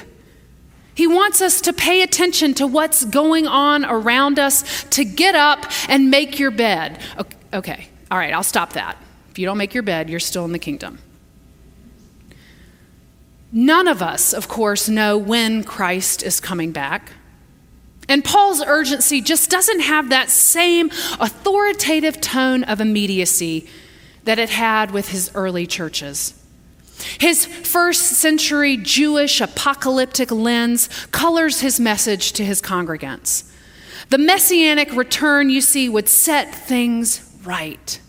He 0.95 1.09
wants 1.09 1.43
us 1.43 1.61
to 1.63 1.73
pay 1.73 2.03
attention 2.03 2.55
to 2.55 2.67
what's 2.69 3.05
going 3.05 3.49
on 3.49 3.85
around 3.85 4.39
us, 4.39 4.85
to 4.91 5.05
get 5.05 5.35
up 5.35 5.67
and 5.89 6.13
make 6.13 6.39
your 6.39 6.53
bed. 6.53 7.01
Okay, 7.53 7.89
all 8.09 8.19
right, 8.19 8.33
I'll 8.33 8.45
stop 8.45 8.75
that. 8.75 8.97
If 9.33 9.39
you 9.41 9.47
don't 9.47 9.59
make 9.59 9.75
your 9.75 9.83
bed, 9.83 10.09
you're 10.09 10.21
still 10.21 10.45
in 10.45 10.53
the 10.53 10.61
kingdom. 10.61 11.01
None 13.53 13.89
of 13.89 14.01
us, 14.01 14.33
of 14.33 14.49
course, 14.49 14.89
know 14.89 15.19
when 15.19 15.65
Christ 15.65 16.23
is 16.23 16.41
coming 16.41 16.71
back. 16.73 17.13
And 18.09 18.25
Paul's 18.25 18.61
urgency 18.61 19.21
just 19.21 19.51
doesn't 19.51 19.81
have 19.81 20.09
that 20.09 20.31
same 20.31 20.91
authoritative 21.21 22.21
tone 22.21 22.65
of 22.65 22.81
immediacy 22.81 23.69
that 24.25 24.39
it 24.39 24.51
had 24.51 24.91
with 24.91 25.09
his 25.09 25.31
early 25.35 25.67
churches. 25.67 26.35
His 27.19 27.47
first 27.47 28.03
century 28.03 28.77
Jewish 28.77 29.41
apocalyptic 29.41 30.31
lens 30.31 30.89
colors 31.13 31.61
his 31.61 31.81
message 31.81 32.33
to 32.33 32.45
his 32.45 32.61
congregants. 32.61 33.51
The 34.11 34.19
messianic 34.19 34.95
return, 34.95 35.51
you 35.51 35.61
see, 35.61 35.89
would 35.89 36.09
set 36.09 36.55
things 36.55 37.39
right. 37.45 38.01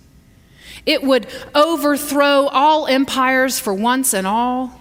It 0.85 1.03
would 1.03 1.27
overthrow 1.53 2.47
all 2.47 2.87
empires 2.87 3.59
for 3.59 3.73
once 3.73 4.13
and 4.13 4.25
all. 4.25 4.80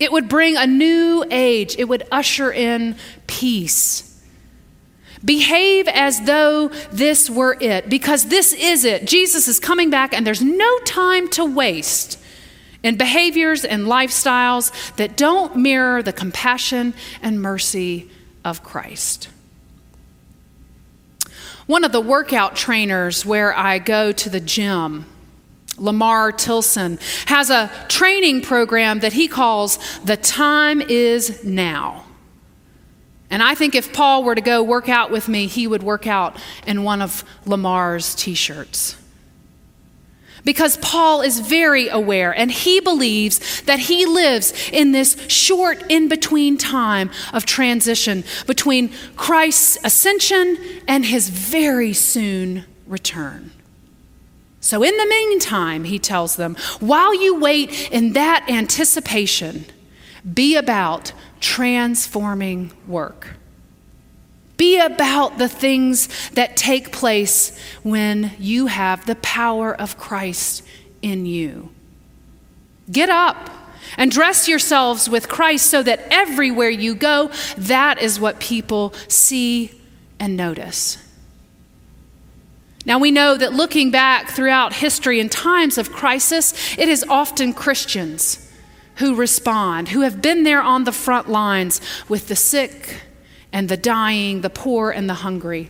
It 0.00 0.12
would 0.12 0.28
bring 0.28 0.56
a 0.56 0.66
new 0.66 1.24
age. 1.30 1.76
It 1.78 1.88
would 1.88 2.06
usher 2.10 2.52
in 2.52 2.96
peace. 3.26 4.04
Behave 5.24 5.88
as 5.88 6.20
though 6.22 6.68
this 6.92 7.28
were 7.28 7.56
it, 7.60 7.88
because 7.88 8.26
this 8.26 8.52
is 8.52 8.84
it. 8.84 9.04
Jesus 9.04 9.48
is 9.48 9.58
coming 9.58 9.90
back, 9.90 10.14
and 10.14 10.26
there's 10.26 10.42
no 10.42 10.78
time 10.80 11.28
to 11.30 11.44
waste 11.44 12.20
in 12.84 12.96
behaviors 12.96 13.64
and 13.64 13.86
lifestyles 13.86 14.94
that 14.94 15.16
don't 15.16 15.56
mirror 15.56 16.02
the 16.02 16.12
compassion 16.12 16.94
and 17.20 17.42
mercy 17.42 18.08
of 18.44 18.62
Christ. 18.62 19.28
One 21.66 21.84
of 21.84 21.90
the 21.90 22.00
workout 22.00 22.54
trainers 22.54 23.26
where 23.26 23.52
I 23.54 23.80
go 23.80 24.12
to 24.12 24.30
the 24.30 24.40
gym, 24.40 25.04
Lamar 25.78 26.32
Tilson, 26.32 26.98
has 27.26 27.50
a 27.50 27.70
training 27.88 28.42
program 28.42 29.00
that 29.00 29.12
he 29.12 29.28
calls 29.28 29.78
The 30.00 30.16
Time 30.16 30.80
Is 30.80 31.44
Now. 31.44 32.04
And 33.30 33.42
I 33.42 33.54
think 33.54 33.74
if 33.74 33.92
Paul 33.92 34.24
were 34.24 34.34
to 34.34 34.40
go 34.40 34.62
work 34.62 34.88
out 34.88 35.10
with 35.10 35.28
me, 35.28 35.46
he 35.46 35.66
would 35.66 35.82
work 35.82 36.06
out 36.06 36.36
in 36.66 36.82
one 36.82 37.02
of 37.02 37.24
Lamar's 37.44 38.14
t 38.14 38.34
shirts. 38.34 38.96
Because 40.44 40.78
Paul 40.78 41.20
is 41.20 41.40
very 41.40 41.88
aware 41.88 42.34
and 42.34 42.50
he 42.50 42.80
believes 42.80 43.60
that 43.62 43.80
he 43.80 44.06
lives 44.06 44.54
in 44.72 44.92
this 44.92 45.16
short 45.28 45.82
in 45.90 46.08
between 46.08 46.56
time 46.56 47.10
of 47.34 47.44
transition 47.44 48.24
between 48.46 48.90
Christ's 49.16 49.78
ascension 49.84 50.56
and 50.86 51.04
his 51.04 51.28
very 51.28 51.92
soon 51.92 52.64
return. 52.86 53.50
So, 54.60 54.82
in 54.82 54.96
the 54.96 55.06
meantime, 55.06 55.84
he 55.84 55.98
tells 55.98 56.36
them, 56.36 56.56
while 56.80 57.14
you 57.14 57.38
wait 57.38 57.90
in 57.90 58.14
that 58.14 58.44
anticipation, 58.48 59.66
be 60.34 60.56
about 60.56 61.12
transforming 61.40 62.72
work. 62.86 63.36
Be 64.56 64.80
about 64.80 65.38
the 65.38 65.48
things 65.48 66.08
that 66.30 66.56
take 66.56 66.90
place 66.90 67.56
when 67.84 68.32
you 68.40 68.66
have 68.66 69.06
the 69.06 69.14
power 69.16 69.72
of 69.72 69.96
Christ 69.96 70.64
in 71.00 71.26
you. 71.26 71.70
Get 72.90 73.08
up 73.08 73.50
and 73.96 74.10
dress 74.10 74.48
yourselves 74.48 75.08
with 75.08 75.28
Christ 75.28 75.68
so 75.68 75.82
that 75.84 76.00
everywhere 76.10 76.70
you 76.70 76.96
go, 76.96 77.30
that 77.56 78.02
is 78.02 78.18
what 78.18 78.40
people 78.40 78.92
see 79.06 79.70
and 80.18 80.36
notice. 80.36 80.98
Now, 82.88 82.98
we 82.98 83.10
know 83.10 83.36
that 83.36 83.52
looking 83.52 83.90
back 83.90 84.30
throughout 84.30 84.72
history 84.72 85.20
in 85.20 85.28
times 85.28 85.76
of 85.76 85.92
crisis, 85.92 86.54
it 86.78 86.88
is 86.88 87.04
often 87.06 87.52
Christians 87.52 88.50
who 88.96 89.14
respond, 89.14 89.88
who 89.88 90.00
have 90.00 90.22
been 90.22 90.42
there 90.42 90.62
on 90.62 90.84
the 90.84 90.92
front 90.92 91.28
lines 91.28 91.82
with 92.08 92.28
the 92.28 92.34
sick 92.34 93.02
and 93.52 93.68
the 93.68 93.76
dying, 93.76 94.40
the 94.40 94.48
poor 94.48 94.90
and 94.90 95.06
the 95.06 95.14
hungry. 95.14 95.68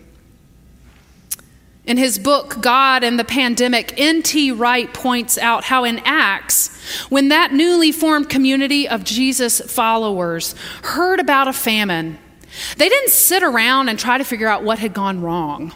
In 1.85 1.97
his 1.97 2.21
book, 2.21 2.61
God 2.61 3.03
and 3.03 3.19
the 3.19 3.25
Pandemic, 3.25 3.95
N.T. 3.97 4.53
Wright 4.53 4.95
points 4.95 5.39
out 5.39 5.65
how 5.65 5.83
in 5.83 6.01
Acts, 6.05 6.69
when 7.09 7.31
that 7.31 7.53
newly 7.53 7.91
formed 7.91 8.31
community 8.31 8.89
of 8.89 9.03
Jesus 9.03 9.61
followers 9.61 10.55
heard 10.85 11.19
about 11.19 11.49
a 11.49 11.53
famine, 11.53 12.17
they 12.77 12.89
didn't 12.89 13.11
sit 13.11 13.43
around 13.43 13.89
and 13.89 13.99
try 13.99 14.19
to 14.19 14.25
figure 14.25 14.47
out 14.47 14.63
what 14.63 14.79
had 14.79 14.95
gone 14.95 15.21
wrong. 15.21 15.73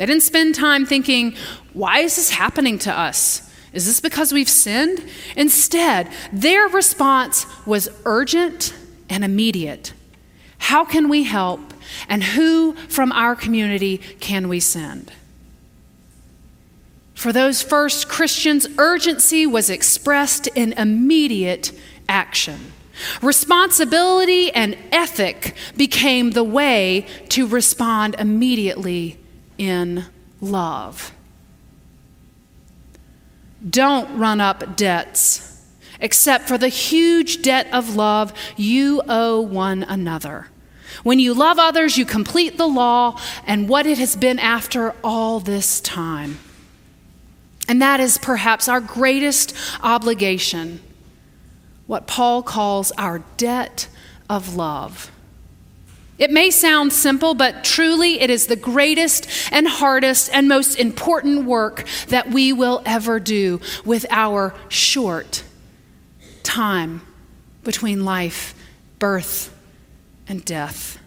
They 0.00 0.06
didn't 0.06 0.22
spend 0.22 0.54
time 0.54 0.86
thinking, 0.86 1.34
why 1.74 1.98
is 1.98 2.16
this 2.16 2.30
happening 2.30 2.78
to 2.78 2.98
us? 2.98 3.52
Is 3.74 3.84
this 3.84 4.00
because 4.00 4.32
we've 4.32 4.48
sinned? 4.48 5.04
Instead, 5.36 6.08
their 6.32 6.68
response 6.68 7.44
was 7.66 7.90
urgent 8.06 8.72
and 9.10 9.22
immediate. 9.22 9.92
How 10.56 10.86
can 10.86 11.10
we 11.10 11.24
help? 11.24 11.60
And 12.08 12.24
who 12.24 12.72
from 12.88 13.12
our 13.12 13.36
community 13.36 13.98
can 13.98 14.48
we 14.48 14.58
send? 14.58 15.12
For 17.12 17.30
those 17.30 17.60
first 17.60 18.08
Christians, 18.08 18.66
urgency 18.78 19.46
was 19.46 19.68
expressed 19.68 20.46
in 20.46 20.72
immediate 20.72 21.72
action. 22.08 22.72
Responsibility 23.20 24.50
and 24.50 24.78
ethic 24.92 25.54
became 25.76 26.30
the 26.30 26.42
way 26.42 27.06
to 27.28 27.46
respond 27.46 28.16
immediately 28.18 29.19
in 29.60 30.06
love. 30.40 31.12
Don't 33.68 34.18
run 34.18 34.40
up 34.40 34.74
debts 34.74 35.62
except 36.00 36.48
for 36.48 36.56
the 36.56 36.68
huge 36.68 37.42
debt 37.42 37.68
of 37.74 37.94
love 37.94 38.32
you 38.56 39.02
owe 39.06 39.38
one 39.38 39.82
another. 39.82 40.48
When 41.02 41.18
you 41.18 41.34
love 41.34 41.58
others, 41.58 41.98
you 41.98 42.06
complete 42.06 42.56
the 42.56 42.66
law 42.66 43.20
and 43.46 43.68
what 43.68 43.84
it 43.84 43.98
has 43.98 44.16
been 44.16 44.38
after 44.38 44.94
all 45.04 45.40
this 45.40 45.78
time. 45.82 46.38
And 47.68 47.82
that 47.82 48.00
is 48.00 48.16
perhaps 48.16 48.66
our 48.66 48.80
greatest 48.80 49.54
obligation, 49.82 50.80
what 51.86 52.06
Paul 52.06 52.42
calls 52.42 52.92
our 52.92 53.18
debt 53.36 53.88
of 54.30 54.56
love. 54.56 55.10
It 56.20 56.30
may 56.30 56.50
sound 56.50 56.92
simple, 56.92 57.32
but 57.32 57.64
truly 57.64 58.20
it 58.20 58.28
is 58.28 58.46
the 58.46 58.54
greatest 58.54 59.26
and 59.50 59.66
hardest 59.66 60.28
and 60.34 60.46
most 60.46 60.78
important 60.78 61.46
work 61.46 61.86
that 62.08 62.30
we 62.30 62.52
will 62.52 62.82
ever 62.84 63.18
do 63.18 63.58
with 63.86 64.04
our 64.10 64.54
short 64.68 65.42
time 66.42 67.00
between 67.64 68.04
life, 68.04 68.54
birth, 68.98 69.56
and 70.28 70.44
death. 70.44 70.98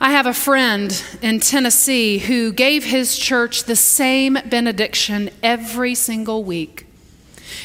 I 0.00 0.10
have 0.10 0.26
a 0.26 0.34
friend 0.34 1.00
in 1.22 1.38
Tennessee 1.38 2.18
who 2.18 2.52
gave 2.52 2.84
his 2.84 3.16
church 3.16 3.64
the 3.64 3.76
same 3.76 4.36
benediction 4.46 5.30
every 5.44 5.94
single 5.94 6.42
week. 6.42 6.88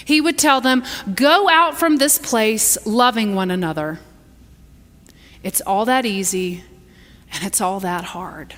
He 0.06 0.22
would 0.22 0.38
tell 0.38 0.62
them, 0.62 0.84
Go 1.16 1.50
out 1.50 1.80
from 1.80 1.98
this 1.98 2.20
place 2.20 2.78
loving 2.86 3.34
one 3.34 3.50
another 3.50 4.00
It's 5.44 5.62
all 5.62 5.86
that 5.86 6.06
easy 6.06 6.64
and 7.34 7.44
it's 7.44 7.62
all 7.62 7.80
that 7.80 8.06
hard. 8.06 8.56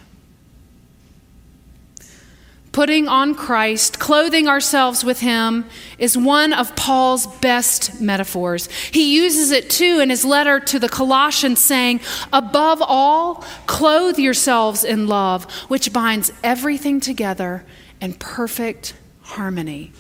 Putting 2.71 3.09
on 3.09 3.35
Christ, 3.35 3.99
clothing 3.99 4.47
ourselves 4.47 5.03
with 5.03 5.19
Him, 5.19 5.65
is 5.97 6.17
one 6.17 6.53
of 6.53 6.73
Paul's 6.77 7.27
best 7.27 7.99
metaphors. 7.99 8.69
He 8.91 9.13
uses 9.13 9.51
it 9.51 9.69
too 9.69 9.99
in 9.99 10.09
his 10.09 10.23
letter 10.23 10.57
to 10.61 10.79
the 10.79 10.87
Colossians, 10.87 11.59
saying, 11.59 11.99
Above 12.31 12.81
all, 12.81 13.43
clothe 13.65 14.17
yourselves 14.17 14.85
in 14.85 15.07
love, 15.07 15.51
which 15.67 15.91
binds 15.91 16.31
everything 16.45 17.01
together 17.01 17.65
in 17.99 18.13
perfect 18.13 18.93
harmony. 19.21 19.91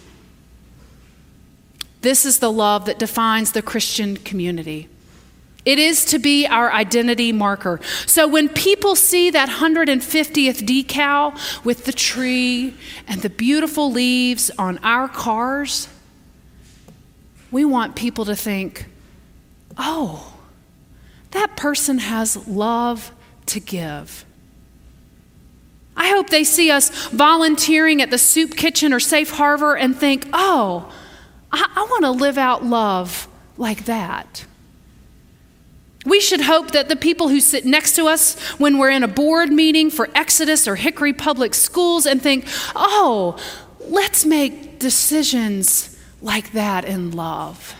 This 1.99 2.25
is 2.25 2.39
the 2.39 2.51
love 2.51 2.85
that 2.85 2.97
defines 2.97 3.51
the 3.51 3.61
Christian 3.61 4.15
community. 4.15 4.87
It 5.63 5.77
is 5.77 6.05
to 6.05 6.19
be 6.19 6.47
our 6.47 6.71
identity 6.71 7.31
marker. 7.31 7.79
So 8.07 8.27
when 8.27 8.49
people 8.49 8.95
see 8.95 9.29
that 9.29 9.47
150th 9.47 10.65
decal 10.65 11.63
with 11.63 11.85
the 11.85 11.93
tree 11.93 12.75
and 13.07 13.21
the 13.21 13.29
beautiful 13.29 13.91
leaves 13.91 14.49
on 14.57 14.79
our 14.79 15.07
cars, 15.07 15.87
we 17.51 17.63
want 17.63 17.95
people 17.95 18.25
to 18.25 18.35
think, 18.35 18.85
oh, 19.77 20.33
that 21.31 21.55
person 21.55 21.99
has 21.99 22.47
love 22.47 23.11
to 23.47 23.59
give. 23.59 24.25
I 25.95 26.09
hope 26.09 26.29
they 26.29 26.43
see 26.43 26.71
us 26.71 27.09
volunteering 27.09 28.01
at 28.01 28.09
the 28.09 28.17
soup 28.17 28.55
kitchen 28.55 28.93
or 28.93 28.99
Safe 28.99 29.29
Harbor 29.29 29.75
and 29.75 29.95
think, 29.95 30.27
oh, 30.33 30.91
I, 31.51 31.69
I 31.75 31.81
want 31.83 32.05
to 32.05 32.11
live 32.11 32.37
out 32.37 32.65
love 32.65 33.27
like 33.57 33.85
that. 33.85 34.45
We 36.05 36.19
should 36.19 36.41
hope 36.41 36.71
that 36.71 36.89
the 36.89 36.95
people 36.95 37.29
who 37.29 37.39
sit 37.39 37.65
next 37.65 37.95
to 37.95 38.07
us 38.07 38.39
when 38.57 38.77
we're 38.77 38.89
in 38.89 39.03
a 39.03 39.07
board 39.07 39.51
meeting 39.51 39.91
for 39.91 40.09
Exodus 40.15 40.67
or 40.67 40.75
Hickory 40.75 41.13
Public 41.13 41.53
Schools 41.53 42.05
and 42.05 42.21
think, 42.21 42.45
oh, 42.75 43.37
let's 43.79 44.25
make 44.25 44.79
decisions 44.79 45.97
like 46.21 46.53
that 46.53 46.85
in 46.85 47.11
love. 47.11 47.75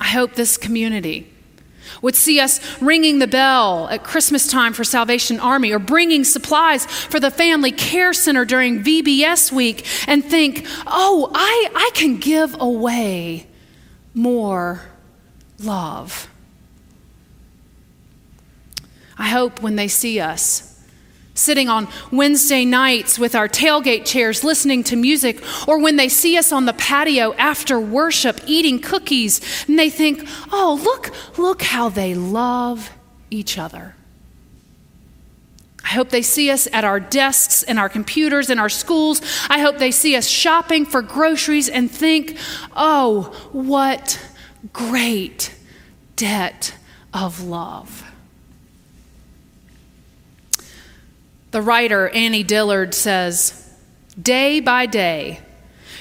I 0.00 0.08
hope 0.08 0.34
this 0.34 0.56
community 0.56 1.32
would 2.02 2.16
see 2.16 2.40
us 2.40 2.60
ringing 2.82 3.20
the 3.20 3.26
bell 3.26 3.88
at 3.88 4.02
Christmas 4.02 4.48
time 4.48 4.72
for 4.72 4.84
Salvation 4.84 5.40
Army 5.40 5.72
or 5.72 5.78
bringing 5.78 6.24
supplies 6.24 6.84
for 6.86 7.20
the 7.20 7.30
Family 7.30 7.72
Care 7.72 8.12
Center 8.12 8.44
during 8.44 8.82
VBS 8.82 9.52
week 9.52 9.86
and 10.06 10.24
think, 10.24 10.66
oh, 10.86 11.30
I, 11.34 11.70
I 11.74 11.90
can 11.94 12.18
give 12.18 12.56
away 12.60 13.46
more 14.12 14.82
love. 15.60 16.28
I 19.18 19.28
hope 19.28 19.62
when 19.62 19.76
they 19.76 19.88
see 19.88 20.20
us 20.20 20.76
sitting 21.36 21.68
on 21.68 21.86
Wednesday 22.10 22.64
nights 22.64 23.18
with 23.18 23.34
our 23.34 23.48
tailgate 23.48 24.06
chairs 24.06 24.42
listening 24.42 24.82
to 24.84 24.96
music, 24.96 25.42
or 25.68 25.78
when 25.78 25.96
they 25.96 26.08
see 26.08 26.36
us 26.38 26.50
on 26.50 26.64
the 26.64 26.72
patio 26.72 27.34
after 27.34 27.78
worship 27.78 28.40
eating 28.46 28.80
cookies, 28.80 29.66
and 29.68 29.78
they 29.78 29.90
think, 29.90 30.26
oh, 30.50 30.80
look, 30.82 31.14
look 31.38 31.62
how 31.62 31.88
they 31.88 32.14
love 32.14 32.90
each 33.30 33.58
other. 33.58 33.94
I 35.84 35.90
hope 35.90 36.08
they 36.08 36.22
see 36.22 36.50
us 36.50 36.66
at 36.72 36.84
our 36.84 36.98
desks 36.98 37.62
and 37.62 37.78
our 37.78 37.88
computers 37.88 38.50
in 38.50 38.58
our 38.58 38.68
schools. 38.68 39.20
I 39.48 39.60
hope 39.60 39.78
they 39.78 39.92
see 39.92 40.16
us 40.16 40.26
shopping 40.26 40.84
for 40.84 41.00
groceries 41.00 41.68
and 41.68 41.88
think, 41.88 42.36
oh, 42.74 43.24
what 43.52 44.18
great 44.72 45.54
debt 46.16 46.74
of 47.12 47.42
love. 47.42 48.04
The 51.50 51.62
writer 51.62 52.08
Annie 52.08 52.42
Dillard 52.42 52.94
says, 52.94 53.74
Day 54.20 54.60
by 54.60 54.86
day, 54.86 55.40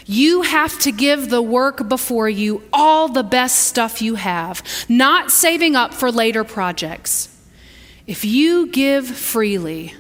you 0.06 0.44
have 0.44 0.78
to 0.80 0.92
give 0.92 1.30
the 1.30 1.42
work 1.42 1.88
before 1.90 2.30
you 2.30 2.64
all 2.72 3.08
the 3.08 3.24
best 3.24 3.60
stuff 3.60 4.02
you 4.02 4.16
have, 4.16 4.64
not 4.88 5.32
saving 5.32 5.76
up 5.76 5.94
for 5.94 6.12
later 6.12 6.44
projects. 6.44 7.30
If 8.06 8.24
you 8.24 8.68
give 8.68 9.08
freely, 9.08 9.96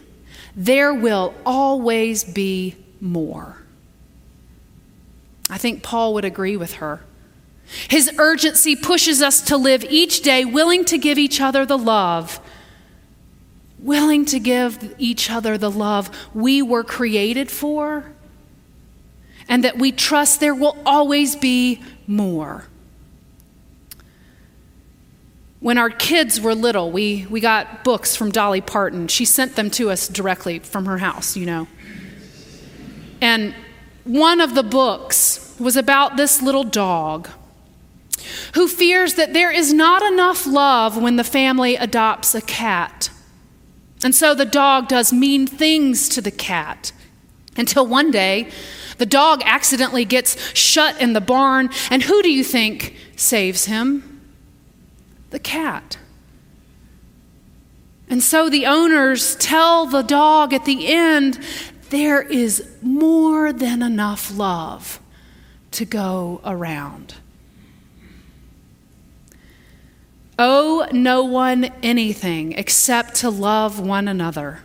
there 0.55 0.93
will 0.93 1.33
always 1.45 2.23
be 2.23 2.75
more. 3.01 3.57
I 5.49 5.57
think 5.57 5.83
Paul 5.83 6.13
would 6.13 6.25
agree 6.25 6.57
with 6.57 6.75
her. 6.75 7.01
His 7.67 8.11
urgency 8.17 8.75
pushes 8.75 9.21
us 9.21 9.41
to 9.41 9.57
live 9.57 9.83
each 9.85 10.21
day 10.21 10.45
willing 10.45 10.85
to 10.85 10.97
give 10.97 11.17
each 11.17 11.41
other 11.41 11.65
the 11.65 11.77
love, 11.77 12.39
willing 13.79 14.25
to 14.25 14.39
give 14.39 14.95
each 14.97 15.29
other 15.29 15.57
the 15.57 15.71
love 15.71 16.09
we 16.33 16.61
were 16.61 16.83
created 16.83 17.49
for, 17.49 18.11
and 19.47 19.63
that 19.63 19.77
we 19.77 19.91
trust 19.91 20.39
there 20.39 20.55
will 20.55 20.77
always 20.85 21.35
be 21.35 21.81
more. 22.07 22.67
When 25.59 25.79
our 25.79 25.89
kids 25.89 26.39
were 26.39 26.53
little, 26.53 26.91
we, 26.91 27.25
we 27.29 27.39
got 27.39 27.83
books 27.83 28.15
from 28.15 28.29
Dolly 28.29 28.61
Parton. 28.61 29.07
She 29.07 29.25
sent 29.25 29.55
them 29.55 29.71
to 29.71 29.89
us 29.89 30.07
directly 30.07 30.59
from 30.59 30.85
her 30.85 30.99
house, 30.99 31.35
you 31.35 31.47
know. 31.47 31.67
And 33.19 33.55
one 34.03 34.41
of 34.41 34.53
the 34.53 34.61
books 34.61 35.55
was 35.59 35.75
about 35.75 36.17
this 36.17 36.43
little 36.43 36.63
dog 36.63 37.29
who 38.55 38.67
fears 38.67 39.15
that 39.15 39.33
there 39.33 39.51
is 39.51 39.73
not 39.73 40.01
enough 40.01 40.47
love 40.47 40.97
when 40.97 41.17
the 41.17 41.23
family 41.23 41.75
adopts 41.75 42.33
a 42.33 42.41
cat. 42.41 43.09
And 44.03 44.15
so 44.15 44.33
the 44.33 44.45
dog 44.45 44.87
does 44.87 45.11
mean 45.11 45.45
things 45.45 46.07
to 46.09 46.21
the 46.21 46.31
cat 46.31 46.93
until 47.57 47.85
one 47.85 48.11
day 48.11 48.49
the 48.97 49.05
dog 49.05 49.41
accidentally 49.43 50.05
gets 50.05 50.37
shut 50.55 51.01
in 51.01 51.11
the 51.11 51.21
barn, 51.21 51.69
and 51.91 52.01
who 52.01 52.23
do 52.23 52.31
you 52.31 52.45
think 52.45 52.95
saves 53.17 53.65
him? 53.65 54.21
The 55.31 55.39
cat. 55.39 55.97
And 58.09 58.23
so 58.23 58.49
the 58.49 58.67
owners 58.67 59.35
tell 59.35 59.85
the 59.85 60.01
dog 60.01 60.53
at 60.53 60.63
the 60.63 60.87
end 60.87 61.39
there 61.89 62.21
is 62.21 62.65
more 62.81 63.51
than 63.51 63.81
enough 63.81 64.33
love 64.37 65.01
to 65.71 65.83
go 65.83 66.39
around. 66.45 67.15
Owe 70.37 70.87
no 70.91 71.23
one 71.23 71.65
anything 71.81 72.53
except 72.53 73.15
to 73.15 73.29
love 73.29 73.79
one 73.79 74.07
another. 74.07 74.61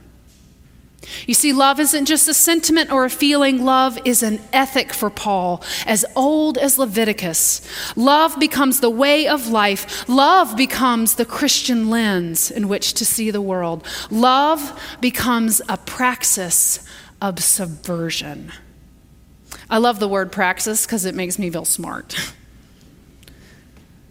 You 1.27 1.35
see, 1.35 1.53
love 1.53 1.81
isn't 1.81 2.07
just 2.07 2.29
a 2.29 2.35
sentiment 2.35 2.93
or 2.93 3.05
a 3.05 3.11
feeling, 3.11 3.65
love 3.65 3.99
is 4.05 4.23
an 4.23 4.41
ethic 4.53 4.93
for 4.93 5.11
Paul, 5.11 5.63
as 5.87 6.05
old 6.15 6.59
as 6.59 6.79
Leviticus. 6.79 7.63
Love 7.97 8.39
becomes 8.39 8.81
the 8.81 8.91
way 8.91 9.27
of 9.27 9.49
life, 9.49 10.09
love 10.09 10.57
becomes 10.57 11.15
the 11.15 11.25
Christian 11.25 11.89
lens 11.89 12.51
in 12.51 12.69
which 12.69 12.95
to 12.95 13.07
see 13.07 13.31
the 13.31 13.41
world. 13.41 13.87
Love 14.11 14.79
becomes 15.01 15.63
a 15.69 15.79
praxis 15.79 16.87
of 17.21 17.43
subversion. 17.43 18.53
I 19.69 19.79
love 19.79 20.01
the 20.01 20.09
word 20.09 20.33
praxis 20.33 20.85
because 20.85 21.05
it 21.05 21.15
makes 21.15 21.39
me 21.39 21.51
feel 21.51 21.65
smart. 21.65 22.33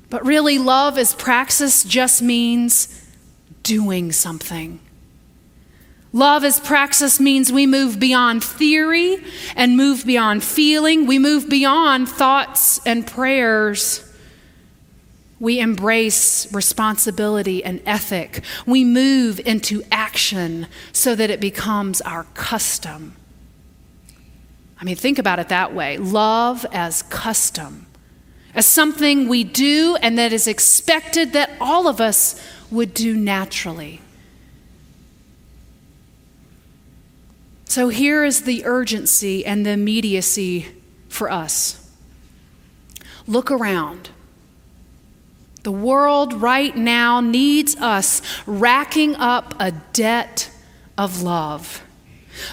But 0.09 0.25
really, 0.25 0.57
love 0.57 0.97
as 0.97 1.13
praxis 1.13 1.83
just 1.83 2.21
means 2.21 3.05
doing 3.63 4.11
something. 4.11 4.79
Love 6.11 6.43
as 6.43 6.59
praxis 6.59 7.19
means 7.19 7.51
we 7.51 7.67
move 7.67 7.99
beyond 7.99 8.43
theory 8.43 9.23
and 9.55 9.77
move 9.77 10.05
beyond 10.05 10.43
feeling. 10.43 11.05
We 11.05 11.19
move 11.19 11.47
beyond 11.47 12.09
thoughts 12.09 12.79
and 12.85 13.05
prayers. 13.05 14.03
We 15.39 15.59
embrace 15.59 16.51
responsibility 16.51 17.63
and 17.63 17.79
ethic. 17.85 18.43
We 18.65 18.83
move 18.83 19.39
into 19.45 19.83
action 19.91 20.67
so 20.91 21.13
that 21.13 21.29
it 21.29 21.39
becomes 21.39 22.01
our 22.01 22.23
custom. 22.33 23.15
I 24.81 24.85
mean, 24.85 24.95
think 24.95 25.19
about 25.19 25.37
it 25.37 25.49
that 25.49 25.75
way 25.75 25.97
love 25.97 26.65
as 26.71 27.03
custom 27.03 27.85
as 28.53 28.65
something 28.65 29.27
we 29.27 29.43
do 29.43 29.97
and 30.01 30.17
that 30.17 30.33
is 30.33 30.47
expected 30.47 31.33
that 31.33 31.51
all 31.59 31.87
of 31.87 32.01
us 32.01 32.41
would 32.71 32.93
do 32.93 33.15
naturally. 33.15 34.01
So 37.65 37.89
here 37.89 38.25
is 38.25 38.43
the 38.43 38.65
urgency 38.65 39.45
and 39.45 39.65
the 39.65 39.71
immediacy 39.71 40.67
for 41.07 41.31
us. 41.31 41.87
Look 43.27 43.51
around. 43.51 44.09
The 45.61 45.71
world 45.71 46.33
right 46.33 46.75
now 46.75 47.21
needs 47.21 47.75
us 47.75 48.21
racking 48.47 49.15
up 49.15 49.53
a 49.59 49.71
debt 49.93 50.49
of 50.97 51.21
love. 51.21 51.83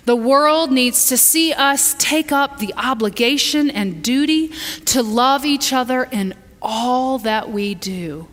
The 0.04 0.16
world 0.16 0.72
needs 0.72 1.08
to 1.08 1.16
see 1.16 1.52
us 1.52 1.94
take 1.98 2.32
up 2.32 2.58
the 2.58 2.72
obligation 2.76 3.70
and 3.70 4.02
duty 4.02 4.52
to 4.86 5.02
love 5.02 5.44
each 5.44 5.72
other 5.72 6.04
in 6.04 6.34
all 6.60 7.18
that 7.18 7.50
we 7.50 7.74
do. 7.74 8.28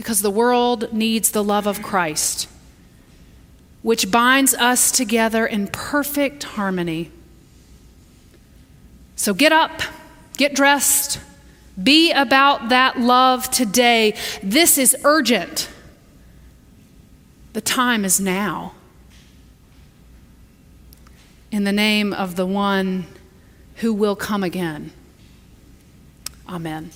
because 0.00 0.22
the 0.22 0.30
world 0.30 0.94
needs 0.94 1.30
the 1.30 1.44
love 1.44 1.66
of 1.66 1.82
Christ, 1.82 2.48
which 3.82 4.10
binds 4.10 4.54
us 4.54 4.90
together 4.90 5.44
in 5.44 5.66
perfect 5.66 6.42
harmony. 6.42 7.10
So 9.14 9.34
get 9.34 9.52
up, 9.52 9.82
get 10.38 10.54
dressed, 10.54 11.20
be 11.80 12.12
about 12.12 12.70
that 12.70 12.98
love 12.98 13.50
today. 13.50 14.16
This 14.42 14.78
is 14.78 14.96
urgent. 15.04 15.68
The 17.52 17.60
time 17.60 18.06
is 18.06 18.18
now. 18.18 18.72
In 21.52 21.64
the 21.64 21.72
name 21.72 22.12
of 22.12 22.36
the 22.36 22.46
one 22.46 23.06
who 23.76 23.92
will 23.92 24.14
come 24.14 24.44
again. 24.44 24.92
Amen. 26.48 26.90